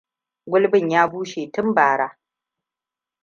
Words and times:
Gulbin 0.51 0.89
ya 0.91 1.07
bushe 1.07 1.51
tun 1.53 1.67
bara. 1.75 2.07